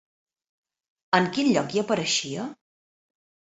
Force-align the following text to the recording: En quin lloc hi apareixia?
En 1.19 1.29
quin 1.37 1.51
lloc 1.53 1.77
hi 1.77 1.83
apareixia? 1.83 2.49